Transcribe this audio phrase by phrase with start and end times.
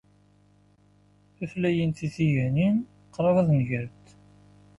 [1.37, 2.81] Tutlayin tidiganin
[3.19, 4.05] qrib ad negrent.